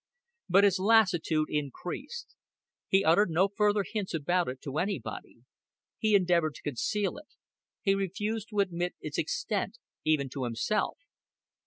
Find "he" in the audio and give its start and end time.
2.87-3.05, 5.99-6.15, 7.83-7.93